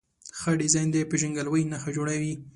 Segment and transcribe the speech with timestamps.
[0.39, 2.33] ښه ډیزاین د پېژندګلوۍ نښه جوړوي.